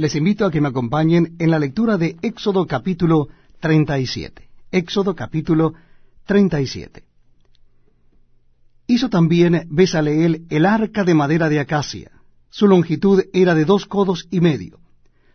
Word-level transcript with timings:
les 0.00 0.14
invito 0.14 0.46
a 0.46 0.50
que 0.50 0.62
me 0.62 0.68
acompañen 0.68 1.36
en 1.38 1.50
la 1.50 1.58
lectura 1.58 1.98
de 1.98 2.16
Éxodo 2.22 2.66
capítulo 2.66 3.28
37. 3.60 4.48
Éxodo 4.72 5.14
capítulo 5.14 5.74
37. 6.24 7.04
Hizo 8.86 9.10
también 9.10 9.66
Besaleel 9.68 10.46
el 10.48 10.64
arca 10.64 11.04
de 11.04 11.12
madera 11.12 11.50
de 11.50 11.60
acacia. 11.60 12.12
Su 12.48 12.66
longitud 12.66 13.24
era 13.34 13.54
de 13.54 13.66
dos 13.66 13.84
codos 13.84 14.26
y 14.30 14.40
medio, 14.40 14.80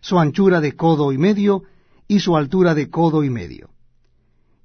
su 0.02 0.18
anchura 0.18 0.62
de 0.62 0.76
codo 0.76 1.12
y 1.12 1.20
medio, 1.20 1.62
y 2.08 2.22
su 2.22 2.36
altura 2.36 2.74
de 2.74 2.90
codo 2.90 3.24
y 3.24 3.30
medio. 3.30 3.70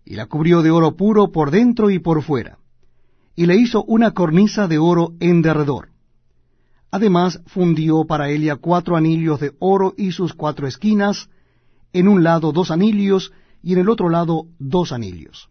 Y 0.06 0.14
la 0.14 0.24
cubrió 0.24 0.62
de 0.62 0.70
oro 0.70 0.96
puro 0.96 1.30
por 1.30 1.50
dentro 1.50 1.90
y 1.90 1.98
por 1.98 2.22
fuera, 2.22 2.56
y 3.36 3.44
le 3.44 3.56
hizo 3.56 3.84
una 3.84 4.12
cornisa 4.12 4.66
de 4.66 4.78
oro 4.78 5.12
en 5.20 5.42
derredor. 5.42 5.89
Además 6.90 7.40
fundió 7.46 8.04
para 8.04 8.30
ella 8.30 8.56
cuatro 8.56 8.96
anillos 8.96 9.40
de 9.40 9.52
oro 9.60 9.94
y 9.96 10.12
sus 10.12 10.34
cuatro 10.34 10.66
esquinas, 10.66 11.28
en 11.92 12.08
un 12.08 12.24
lado 12.24 12.52
dos 12.52 12.70
anillos 12.70 13.32
y 13.62 13.74
en 13.74 13.80
el 13.80 13.88
otro 13.88 14.08
lado 14.08 14.46
dos 14.58 14.92
anillos. 14.92 15.48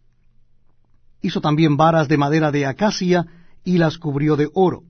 Hizo 1.22 1.40
también 1.40 1.76
varas 1.76 2.08
de 2.08 2.18
madera 2.18 2.50
de 2.50 2.66
acacia 2.66 3.26
y 3.64 3.78
las 3.78 3.98
cubrió 3.98 4.36
de 4.36 4.50
oro. 4.54 4.84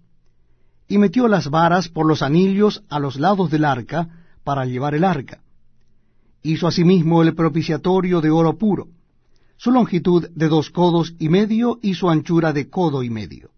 Y 0.89 0.99
metió 0.99 1.29
las 1.29 1.51
varas 1.51 1.89
por 1.89 2.07
los 2.07 2.23
anillos 2.23 2.83
a 2.89 2.99
los 2.99 3.19
lados 3.19 3.51
del 3.51 3.65
arca 3.65 4.09
para 4.43 4.65
llevar 4.65 4.95
el 4.95 5.05
arca. 5.05 5.43
Hizo 6.43 6.67
asimismo 6.67 7.23
el 7.23 7.35
propiciatorio 7.35 8.21
de 8.21 8.31
oro 8.31 8.59
puro, 8.59 8.89
su 9.57 9.71
longitud 9.71 10.29
de 10.31 10.49
dos 10.49 10.71
codos 10.71 11.15
y 11.19 11.29
medio 11.29 11.79
y 11.83 11.95
su 11.95 12.09
anchura 12.09 12.53
de 12.53 12.71
codo 12.71 13.03
y 13.03 13.11
medio. 13.11 13.51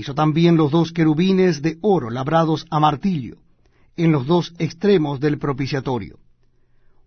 Hizo 0.00 0.14
también 0.14 0.56
los 0.56 0.70
dos 0.70 0.92
querubines 0.92 1.60
de 1.60 1.76
oro 1.82 2.08
labrados 2.08 2.64
a 2.70 2.80
martillo, 2.80 3.36
en 3.98 4.12
los 4.12 4.26
dos 4.26 4.54
extremos 4.58 5.20
del 5.20 5.38
propiciatorio. 5.38 6.18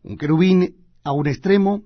Un 0.04 0.16
querubín 0.16 0.76
a 1.04 1.12
un 1.12 1.26
extremo 1.26 1.82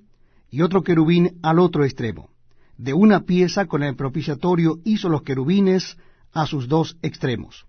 y 0.51 0.63
otro 0.63 0.83
querubín 0.83 1.39
al 1.41 1.59
otro 1.59 1.85
extremo 1.85 2.31
de 2.77 2.93
una 2.93 3.21
pieza 3.21 3.67
con 3.67 3.83
el 3.83 3.95
propiciatorio 3.95 4.79
hizo 4.83 5.07
los 5.07 5.21
querubines 5.21 5.97
a 6.33 6.45
sus 6.45 6.67
dos 6.67 6.97
extremos. 7.01 7.67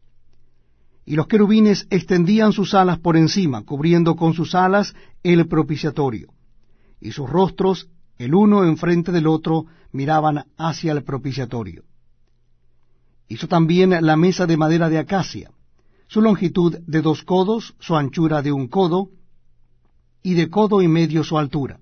Y 1.06 1.14
los 1.14 1.28
querubines 1.28 1.86
extendían 1.91 2.52
sus 2.52 2.75
alas 2.75 2.98
por 2.98 3.17
encima, 3.17 3.62
cubriendo 3.62 4.17
con 4.17 4.34
sus 4.34 4.56
alas 4.56 4.97
el 5.23 5.47
propiciatorio. 5.47 6.33
Y 7.00 7.12
sus 7.12 7.30
rostros, 7.30 7.89
el 8.19 8.34
uno 8.34 8.64
enfrente 8.64 9.12
del 9.12 9.28
otro, 9.28 9.67
miraban 9.92 10.45
hacia 10.56 10.91
el 10.91 11.05
propiciatorio. 11.05 11.84
Hizo 13.28 13.46
también 13.46 13.94
la 14.00 14.16
mesa 14.16 14.46
de 14.46 14.56
madera 14.56 14.88
de 14.88 14.98
acacia, 14.98 15.50
su 16.08 16.22
longitud 16.22 16.78
de 16.86 17.02
dos 17.02 17.22
codos, 17.22 17.74
su 17.78 17.94
anchura 17.94 18.40
de 18.40 18.52
un 18.52 18.68
codo, 18.68 19.10
y 20.22 20.34
de 20.34 20.48
codo 20.48 20.80
y 20.80 20.88
medio 20.88 21.22
su 21.22 21.38
altura. 21.38 21.78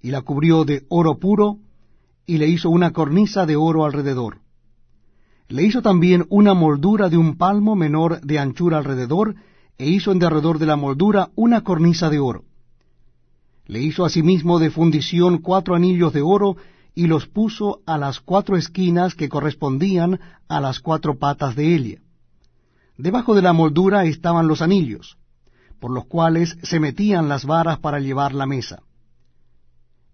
Y 0.00 0.10
la 0.10 0.22
cubrió 0.22 0.64
de 0.64 0.84
oro 0.88 1.18
puro, 1.18 1.58
y 2.26 2.38
le 2.38 2.48
hizo 2.48 2.68
una 2.68 2.92
cornisa 2.92 3.46
de 3.46 3.56
oro 3.56 3.84
alrededor. 3.84 4.38
Le 5.48 5.62
hizo 5.62 5.80
también 5.80 6.26
una 6.28 6.52
moldura 6.52 7.08
de 7.08 7.16
un 7.16 7.36
palmo 7.36 7.74
menor 7.76 8.20
de 8.20 8.38
anchura 8.38 8.78
alrededor, 8.78 9.36
e 9.78 9.88
hizo 9.88 10.10
en 10.10 10.18
derredor 10.18 10.58
de 10.58 10.66
la 10.66 10.76
moldura 10.76 11.30
una 11.36 11.62
cornisa 11.62 12.10
de 12.10 12.18
oro. 12.18 12.44
Le 13.66 13.80
hizo 13.80 14.04
asimismo 14.04 14.58
de 14.58 14.70
fundición 14.70 15.38
cuatro 15.38 15.76
anillos 15.76 16.12
de 16.12 16.22
oro, 16.22 16.56
y 16.94 17.06
los 17.06 17.26
puso 17.26 17.80
a 17.86 17.98
las 17.98 18.20
cuatro 18.20 18.56
esquinas 18.56 19.14
que 19.14 19.28
correspondían 19.28 20.20
a 20.48 20.60
las 20.60 20.80
cuatro 20.80 21.18
patas 21.18 21.54
de 21.54 21.74
ella. 21.74 21.98
Debajo 22.96 23.34
de 23.34 23.42
la 23.42 23.52
moldura 23.52 24.04
estaban 24.04 24.48
los 24.48 24.62
anillos, 24.62 25.16
por 25.80 25.92
los 25.92 26.06
cuales 26.06 26.58
se 26.62 26.80
metían 26.80 27.28
las 27.28 27.44
varas 27.44 27.78
para 27.78 28.00
llevar 28.00 28.34
la 28.34 28.46
mesa 28.46 28.82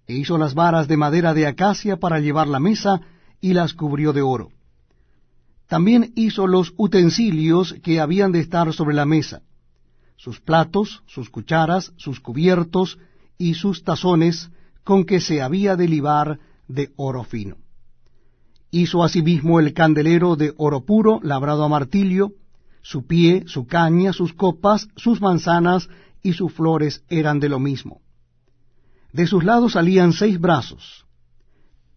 e 0.07 0.15
hizo 0.15 0.39
las 0.39 0.55
varas 0.55 0.89
de 0.89 0.97
madera 0.97 1.35
de 1.35 1.47
acacia 1.47 1.97
para 1.97 2.21
llevar 2.21 2.49
la 2.49 2.61
mesa, 2.61 3.01
y 3.41 3.53
las 3.53 3.75
cubrió 3.75 4.13
de 4.13 4.23
oro. 4.23 4.51
También 5.67 6.13
hizo 6.15 6.47
los 6.47 6.73
utensilios 6.77 7.75
que 7.83 8.01
habían 8.01 8.33
de 8.33 8.41
estar 8.41 8.73
sobre 8.73 8.95
la 8.95 9.07
mesa, 9.07 9.43
sus 10.17 10.41
platos, 10.41 11.03
sus 11.07 11.31
cucharas, 11.31 11.93
sus 11.97 12.21
cubiertos 12.21 12.99
y 13.39 13.55
sus 13.55 13.83
tazones, 13.83 14.51
con 14.83 15.05
que 15.05 15.21
se 15.21 15.43
había 15.43 15.77
de 15.77 15.89
libar 15.89 16.39
de 16.69 16.93
oro 16.97 17.25
fino. 17.25 17.57
Hizo 18.71 19.05
asimismo 19.05 19.61
el 19.61 19.73
candelero 19.73 20.37
de 20.37 20.53
oro 20.57 20.85
puro, 20.85 21.21
labrado 21.23 21.65
a 21.65 21.69
martillo, 21.69 22.33
su 22.83 23.07
pie, 23.07 23.45
su 23.47 23.67
caña, 23.67 24.13
sus 24.13 24.35
copas, 24.35 24.89
sus 24.97 25.21
manzanas 25.21 25.89
y 26.23 26.33
sus 26.33 26.53
flores 26.53 27.05
eran 27.09 27.41
de 27.41 27.49
lo 27.49 27.59
mismo. 27.59 28.03
De 29.13 29.27
sus 29.27 29.45
lados 29.45 29.73
salían 29.73 30.13
seis 30.13 30.41
brazos, 30.41 31.07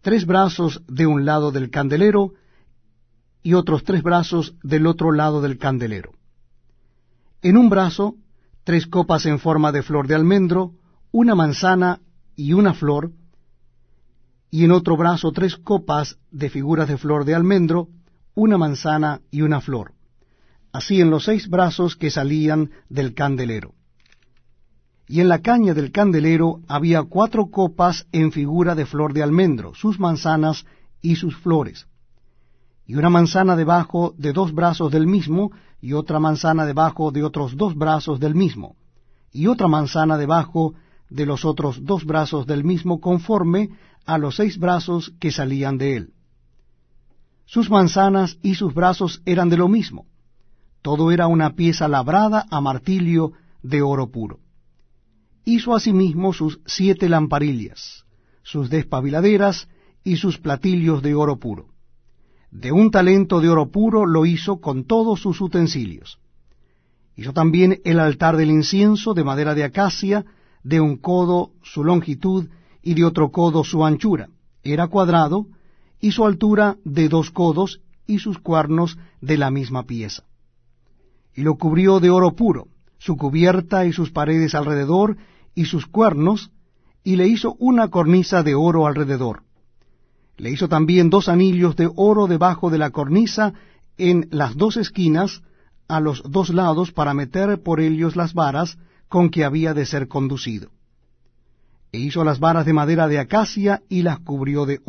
tres 0.02 0.24
brazos 0.24 0.82
de 0.86 1.06
un 1.06 1.24
lado 1.24 1.50
del 1.50 1.70
candelero 1.70 2.34
y 3.42 3.54
otros 3.54 3.84
tres 3.84 4.02
brazos 4.02 4.54
del 4.62 4.86
otro 4.86 5.12
lado 5.12 5.40
del 5.40 5.58
candelero. 5.58 6.12
En 7.42 7.56
un 7.56 7.70
brazo, 7.70 8.14
tres 8.64 8.86
copas 8.86 9.26
en 9.26 9.38
forma 9.38 9.72
de 9.72 9.82
flor 9.82 10.06
de 10.06 10.14
almendro, 10.14 10.72
una 11.10 11.34
manzana 11.34 12.00
y 12.36 12.52
una 12.52 12.74
flor, 12.74 13.12
y 14.50 14.64
en 14.64 14.72
otro 14.72 14.96
brazo 14.96 15.32
tres 15.32 15.56
copas 15.56 16.18
de 16.30 16.50
figuras 16.50 16.88
de 16.88 16.96
flor 16.96 17.24
de 17.24 17.34
almendro, 17.34 17.88
una 18.34 18.56
manzana 18.56 19.20
y 19.30 19.42
una 19.42 19.60
flor, 19.60 19.92
así 20.72 21.00
en 21.00 21.10
los 21.10 21.24
seis 21.24 21.48
brazos 21.48 21.96
que 21.96 22.10
salían 22.10 22.70
del 22.88 23.14
candelero. 23.14 23.74
Y 25.06 25.20
en 25.20 25.28
la 25.28 25.40
caña 25.40 25.74
del 25.74 25.90
candelero 25.90 26.60
había 26.68 27.02
cuatro 27.02 27.46
copas 27.50 28.06
en 28.12 28.30
figura 28.30 28.74
de 28.74 28.86
flor 28.86 29.12
de 29.12 29.22
almendro, 29.22 29.74
sus 29.74 29.98
manzanas 29.98 30.66
y 31.00 31.16
sus 31.16 31.36
flores, 31.36 31.86
y 32.86 32.94
una 32.94 33.10
manzana 33.10 33.56
debajo 33.56 34.14
de 34.16 34.32
dos 34.32 34.54
brazos 34.54 34.90
del 34.90 35.06
mismo, 35.06 35.50
y 35.80 35.92
otra 35.92 36.18
manzana 36.18 36.64
debajo 36.64 37.10
de 37.10 37.22
otros 37.22 37.56
dos 37.56 37.74
brazos 37.74 38.18
del 38.18 38.34
mismo, 38.34 38.76
y 39.32 39.46
otra 39.46 39.68
manzana 39.68 40.16
debajo 40.16 40.74
de 41.10 41.26
los 41.26 41.44
otros 41.44 41.84
dos 41.84 42.04
brazos 42.04 42.46
del 42.46 42.64
mismo, 42.64 43.00
conforme 43.00 43.70
a 44.04 44.18
los 44.18 44.36
seis 44.36 44.58
brazos 44.58 45.12
que 45.20 45.30
salían 45.30 45.78
de 45.78 45.96
él. 45.96 46.12
Sus 47.46 47.70
manzanas 47.70 48.38
y 48.42 48.54
sus 48.54 48.74
brazos 48.74 49.22
eran 49.24 49.48
de 49.48 49.56
lo 49.56 49.68
mismo. 49.68 50.06
Todo 50.82 51.10
era 51.10 51.26
una 51.26 51.54
pieza 51.54 51.88
labrada 51.88 52.46
a 52.50 52.60
martillo 52.60 53.32
de 53.62 53.82
oro 53.82 54.10
puro 54.10 54.40
hizo 55.48 55.74
asimismo 55.74 56.34
sus 56.34 56.60
siete 56.66 57.08
lamparillas, 57.08 58.04
sus 58.42 58.68
despabiladeras 58.68 59.68
y 60.04 60.16
sus 60.16 60.38
platillos 60.38 61.02
de 61.02 61.14
oro 61.14 61.38
puro. 61.38 61.68
De 62.50 62.70
un 62.70 62.90
talento 62.90 63.40
de 63.40 63.48
oro 63.48 63.70
puro 63.70 64.04
lo 64.04 64.26
hizo 64.26 64.60
con 64.60 64.84
todos 64.84 65.20
sus 65.20 65.40
utensilios. 65.40 66.18
Hizo 67.16 67.32
también 67.32 67.80
el 67.84 67.98
altar 67.98 68.36
del 68.36 68.50
incienso 68.50 69.14
de 69.14 69.24
madera 69.24 69.54
de 69.54 69.64
acacia, 69.64 70.24
de 70.68 70.82
un 70.82 70.98
codo 70.98 71.52
su 71.62 71.82
longitud 71.82 72.48
y 72.82 72.92
de 72.92 73.04
otro 73.04 73.30
codo 73.30 73.64
su 73.64 73.86
anchura. 73.86 74.28
Era 74.62 74.88
cuadrado, 74.88 75.46
y 75.98 76.12
su 76.12 76.26
altura 76.26 76.76
de 76.84 77.08
dos 77.08 77.30
codos 77.30 77.80
y 78.06 78.18
sus 78.18 78.38
cuernos 78.38 78.98
de 79.22 79.38
la 79.38 79.50
misma 79.50 79.84
pieza. 79.84 80.24
Y 81.34 81.40
lo 81.40 81.54
cubrió 81.56 82.00
de 82.00 82.10
oro 82.10 82.36
puro, 82.36 82.68
su 82.98 83.16
cubierta 83.16 83.86
y 83.86 83.92
sus 83.94 84.10
paredes 84.10 84.54
alrededor, 84.54 85.16
y 85.54 85.64
sus 85.64 85.86
cuernos, 85.86 86.50
y 87.02 87.16
le 87.16 87.26
hizo 87.26 87.56
una 87.58 87.88
cornisa 87.88 88.42
de 88.42 88.54
oro 88.54 88.86
alrededor. 88.86 89.44
Le 90.36 90.50
hizo 90.50 90.68
también 90.68 91.08
dos 91.08 91.30
anillos 91.30 91.76
de 91.76 91.90
oro 91.96 92.26
debajo 92.26 92.68
de 92.68 92.78
la 92.78 92.90
cornisa 92.90 93.54
en 93.96 94.28
las 94.30 94.54
dos 94.54 94.76
esquinas, 94.76 95.42
a 95.88 96.00
los 96.00 96.22
dos 96.30 96.50
lados, 96.50 96.92
para 96.92 97.14
meter 97.14 97.62
por 97.62 97.80
ellos 97.80 98.16
las 98.16 98.34
varas 98.34 98.76
con 99.08 99.30
que 99.30 99.44
había 99.44 99.74
de 99.74 99.86
ser 99.86 100.08
conducido. 100.08 100.70
E 101.92 101.98
hizo 101.98 102.22
las 102.24 102.38
varas 102.38 102.66
de 102.66 102.74
madera 102.74 103.08
de 103.08 103.18
acacia 103.18 103.82
y 103.88 104.02
las 104.02 104.18
cubrió 104.20 104.66
de 104.66 104.78